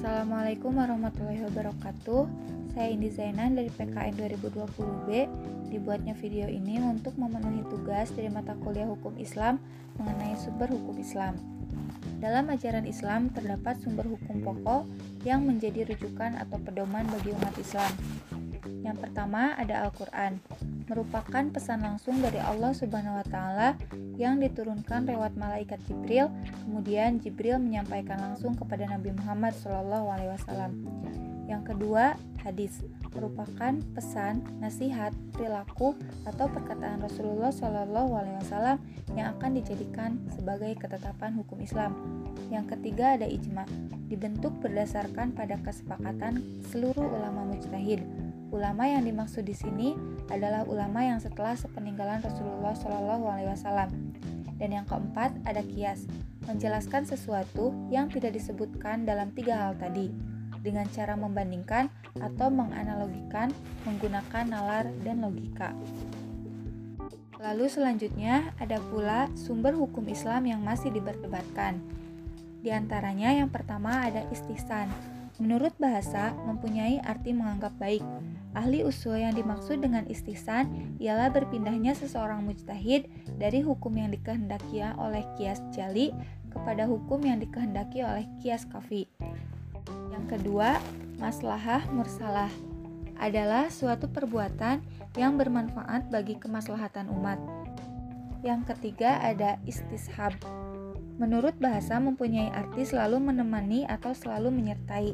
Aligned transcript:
Assalamualaikum 0.00 0.80
warahmatullahi 0.80 1.44
wabarakatuh. 1.52 2.24
Saya 2.72 2.88
Indi 2.88 3.12
Zainan 3.12 3.52
dari 3.52 3.68
PKN 3.68 4.16
2020B 4.16 5.28
Dibuatnya 5.68 6.16
video 6.16 6.48
ini 6.48 6.80
untuk 6.80 7.20
memenuhi 7.20 7.60
tugas 7.68 8.08
dari 8.16 8.32
mata 8.32 8.56
kuliah 8.64 8.88
hukum 8.88 9.12
Islam 9.20 9.60
mengenai 10.00 10.40
sumber 10.40 10.72
hukum 10.72 10.96
Islam. 10.96 11.36
Dalam 12.16 12.48
ajaran 12.48 12.88
Islam 12.88 13.28
terdapat 13.28 13.76
sumber 13.84 14.08
hukum 14.08 14.40
pokok 14.40 14.88
yang 15.28 15.44
menjadi 15.44 15.84
rujukan 15.92 16.32
atau 16.48 16.56
pedoman 16.64 17.04
bagi 17.04 17.36
umat 17.36 17.52
Islam. 17.60 17.92
Yang 18.80 19.04
pertama 19.04 19.52
ada 19.60 19.84
Al-Quran 19.84 20.40
merupakan 20.90 21.46
pesan 21.54 21.86
langsung 21.86 22.18
dari 22.18 22.42
Allah 22.42 22.74
Subhanahu 22.74 23.22
wa 23.22 23.26
taala 23.30 23.78
yang 24.18 24.42
diturunkan 24.42 25.06
lewat 25.06 25.38
malaikat 25.38 25.78
Jibril. 25.86 26.26
Kemudian 26.66 27.22
Jibril 27.22 27.62
menyampaikan 27.62 28.18
langsung 28.18 28.58
kepada 28.58 28.90
Nabi 28.90 29.14
Muhammad 29.14 29.54
SAW. 29.54 30.74
Yang 31.46 31.62
kedua, 31.74 32.14
hadis 32.42 32.82
merupakan 33.10 33.74
pesan, 33.94 34.42
nasihat, 34.62 35.10
perilaku 35.34 35.98
atau 36.22 36.46
perkataan 36.46 37.02
Rasulullah 37.02 37.50
SAW 37.50 38.78
yang 39.18 39.34
akan 39.34 39.50
dijadikan 39.58 40.22
sebagai 40.30 40.78
ketetapan 40.78 41.34
hukum 41.34 41.58
Islam. 41.58 41.98
Yang 42.54 42.78
ketiga 42.78 43.18
ada 43.18 43.26
ijma, 43.26 43.66
dibentuk 44.06 44.54
berdasarkan 44.62 45.34
pada 45.34 45.58
kesepakatan 45.58 46.38
seluruh 46.70 47.02
ulama 47.02 47.50
mujtahid 47.50 48.02
Ulama 48.50 48.82
yang 48.82 49.06
dimaksud 49.06 49.46
di 49.46 49.54
sini 49.54 49.94
adalah 50.26 50.66
ulama 50.66 51.06
yang 51.06 51.22
setelah 51.22 51.54
sepeninggalan 51.54 52.18
Rasulullah 52.18 52.74
Shallallahu 52.74 53.24
Alaihi 53.30 53.50
Wasallam. 53.54 53.90
Dan 54.58 54.74
yang 54.74 54.86
keempat 54.90 55.32
ada 55.46 55.62
kias, 55.62 56.10
menjelaskan 56.50 57.06
sesuatu 57.06 57.70
yang 57.94 58.10
tidak 58.10 58.34
disebutkan 58.34 59.06
dalam 59.06 59.30
tiga 59.32 59.54
hal 59.56 59.78
tadi 59.78 60.10
dengan 60.60 60.84
cara 60.92 61.16
membandingkan 61.16 61.88
atau 62.20 62.52
menganalogikan 62.52 63.48
menggunakan 63.88 64.44
nalar 64.50 64.90
dan 65.06 65.24
logika. 65.24 65.72
Lalu 67.40 67.72
selanjutnya 67.72 68.52
ada 68.60 68.76
pula 68.92 69.32
sumber 69.32 69.72
hukum 69.72 70.04
Islam 70.12 70.44
yang 70.44 70.60
masih 70.60 70.92
diperdebatkan. 70.92 71.80
Di 72.60 72.68
antaranya 72.68 73.32
yang 73.32 73.48
pertama 73.48 74.04
ada 74.04 74.28
istihsan. 74.28 74.92
Menurut 75.40 75.72
bahasa, 75.80 76.36
mempunyai 76.44 77.00
arti 77.00 77.32
menganggap 77.32 77.72
baik, 77.80 78.04
Ahli 78.50 78.82
usul 78.82 79.22
yang 79.22 79.38
dimaksud 79.38 79.78
dengan 79.78 80.02
istihsan 80.10 80.98
ialah 80.98 81.30
berpindahnya 81.30 81.94
seseorang 81.94 82.42
mujtahid 82.42 83.06
dari 83.38 83.62
hukum 83.62 83.94
yang 83.94 84.10
dikehendaki 84.10 84.82
oleh 84.98 85.22
kias 85.38 85.62
jali 85.70 86.10
kepada 86.50 86.82
hukum 86.90 87.22
yang 87.22 87.38
dikehendaki 87.38 88.02
oleh 88.02 88.26
kias 88.42 88.66
kafi. 88.66 89.06
Yang 90.10 90.24
kedua, 90.34 90.82
maslahah 91.22 91.86
mursalah 91.94 92.50
adalah 93.22 93.70
suatu 93.70 94.10
perbuatan 94.10 94.82
yang 95.14 95.38
bermanfaat 95.38 96.10
bagi 96.10 96.34
kemaslahatan 96.34 97.06
umat. 97.06 97.38
Yang 98.42 98.74
ketiga 98.74 99.22
ada 99.22 99.62
istishab. 99.62 100.34
Menurut 101.20 101.52
bahasa 101.60 102.00
mempunyai 102.00 102.48
arti 102.48 102.88
selalu 102.88 103.20
menemani 103.20 103.84
atau 103.84 104.16
selalu 104.16 104.48
menyertai. 104.48 105.12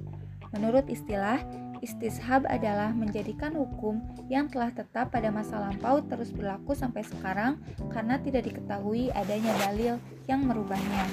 Menurut 0.54 0.86
istilah, 0.86 1.42
Istishab 1.82 2.48
adalah 2.48 2.94
menjadikan 2.94 3.52
hukum 3.52 4.00
yang 4.32 4.48
telah 4.48 4.72
tetap 4.72 5.12
pada 5.12 5.28
masa 5.28 5.60
lampau 5.60 6.00
terus 6.06 6.32
berlaku 6.32 6.72
sampai 6.72 7.04
sekarang 7.04 7.60
karena 7.92 8.16
tidak 8.22 8.48
diketahui 8.48 9.12
adanya 9.12 9.52
dalil 9.66 9.94
yang 10.24 10.46
merubahnya. 10.46 11.04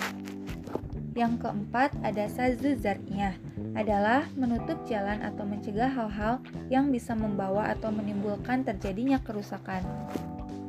Yang 1.13 1.45
keempat 1.45 1.93
ada 2.01 2.25
sazu 2.25 2.73
zar'iyah 2.79 3.37
adalah 3.77 4.25
menutup 4.33 4.81
jalan 4.89 5.21
atau 5.21 5.45
mencegah 5.45 5.89
hal-hal 5.89 6.41
yang 6.73 6.89
bisa 6.89 7.13
membawa 7.13 7.69
atau 7.69 7.93
menimbulkan 7.93 8.65
terjadinya 8.65 9.21
kerusakan. 9.21 9.85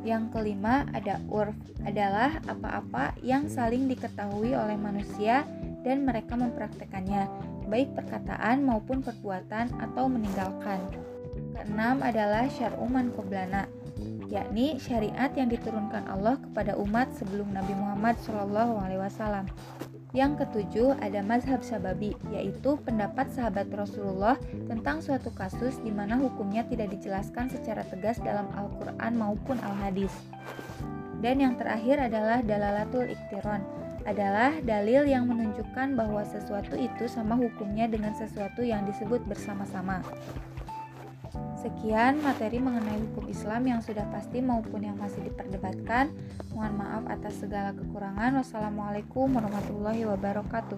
Yang 0.04 0.36
kelima 0.36 0.84
ada 0.92 1.16
urf 1.32 1.56
adalah 1.80 2.36
apa-apa 2.44 3.16
yang 3.24 3.48
saling 3.48 3.88
diketahui 3.88 4.52
oleh 4.52 4.76
manusia 4.76 5.48
dan 5.80 6.04
mereka 6.04 6.36
mempraktekannya 6.36 7.24
baik 7.72 7.96
perkataan 7.96 8.68
maupun 8.68 9.00
perbuatan 9.00 9.72
atau 9.80 10.04
meninggalkan. 10.06 10.80
Keenam 11.56 12.04
adalah 12.04 12.44
syar'uman 12.52 13.08
qoblana, 13.16 13.64
yakni 14.28 14.76
syariat 14.76 15.32
yang 15.32 15.48
diturunkan 15.48 16.04
Allah 16.04 16.36
kepada 16.36 16.76
umat 16.76 17.08
sebelum 17.16 17.48
Nabi 17.56 17.72
Muhammad 17.72 18.20
SAW. 18.20 19.48
Yang 20.14 20.46
ketujuh 20.46 20.94
ada 21.02 21.26
mazhab 21.26 21.58
sababi, 21.66 22.14
yaitu 22.30 22.78
pendapat 22.86 23.34
sahabat 23.34 23.66
Rasulullah 23.74 24.38
tentang 24.70 25.02
suatu 25.02 25.34
kasus 25.34 25.74
di 25.82 25.90
mana 25.90 26.14
hukumnya 26.14 26.62
tidak 26.70 26.94
dijelaskan 26.94 27.50
secara 27.50 27.82
tegas 27.82 28.22
dalam 28.22 28.46
Al-Quran 28.54 29.12
maupun 29.18 29.58
Al-Hadis. 29.58 30.14
Dan 31.18 31.42
yang 31.42 31.58
terakhir 31.58 31.98
adalah 31.98 32.46
dalalatul 32.46 33.10
iktiron, 33.10 33.58
adalah 34.06 34.54
dalil 34.62 35.02
yang 35.02 35.26
menunjukkan 35.26 35.98
bahwa 35.98 36.22
sesuatu 36.22 36.78
itu 36.78 37.10
sama 37.10 37.34
hukumnya 37.34 37.90
dengan 37.90 38.14
sesuatu 38.14 38.62
yang 38.62 38.86
disebut 38.86 39.18
bersama-sama. 39.26 39.98
Sekian 41.64 42.20
materi 42.20 42.60
mengenai 42.60 43.00
hukum 43.08 43.24
Islam 43.24 43.64
yang 43.64 43.80
sudah 43.80 44.04
pasti 44.12 44.44
maupun 44.44 44.84
yang 44.84 45.00
masih 45.00 45.24
diperdebatkan. 45.24 46.12
Mohon 46.52 46.72
maaf 46.76 47.02
atas 47.08 47.40
segala 47.40 47.72
kekurangan. 47.72 48.36
Wassalamualaikum 48.36 49.32
warahmatullahi 49.32 50.04
wabarakatuh. 50.04 50.76